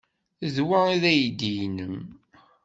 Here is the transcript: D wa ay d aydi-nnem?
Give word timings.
D 0.53 0.57
wa 0.67 0.79
ay 0.87 0.97
d 1.03 1.05
aydi-nnem? 1.11 1.97